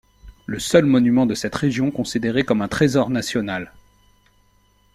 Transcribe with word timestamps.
Le 0.47 0.57
seul 0.57 0.85
monument 0.85 1.27
de 1.27 1.35
cette 1.35 1.53
région 1.53 1.91
considéré 1.91 2.43
comme 2.43 2.63
un 2.63 2.67
trésor 2.67 3.11
national. 3.11 3.71